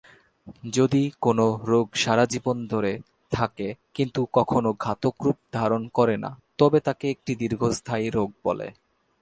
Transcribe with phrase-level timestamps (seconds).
[0.73, 2.93] যদি কোনও রোগ সারা জীবন ধরে
[3.31, 8.67] থাকে কিন্তু কখনও ঘাতক রূপ ধারণ করে না, তবে তাকে একটি দীর্ঘস্থায়ী রোগ বলে।